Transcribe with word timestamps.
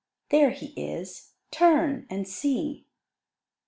There 0.31 0.49
he 0.49 0.69
is: 0.75 1.33
turn 1.51 2.07
and 2.09 2.27
see! 2.27 2.87